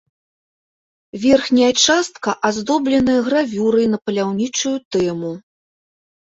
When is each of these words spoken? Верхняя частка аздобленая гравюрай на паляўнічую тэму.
Верхняя 1.25 1.67
частка 1.85 2.31
аздобленая 2.49 3.19
гравюрай 3.27 3.87
на 3.93 4.01
паляўнічую 4.09 4.75
тэму. 4.97 5.31